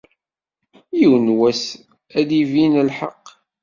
Yiwen 0.99 1.27
n 1.35 1.35
wass 1.39 1.63
ad 2.19 2.25
d-ibin 2.29 2.73
lḥeqq. 2.87 3.25